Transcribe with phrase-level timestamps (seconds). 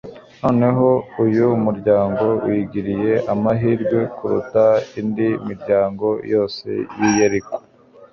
[0.41, 0.89] noneho,
[1.23, 4.65] uyu muryango wigiriye amahirwe kuruta
[4.99, 7.55] indi miryango yose y'i Yeriko,